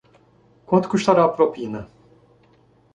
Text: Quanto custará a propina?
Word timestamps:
Quanto 0.67 0.91
custará 0.93 1.23
a 1.25 1.33
propina? 1.37 1.81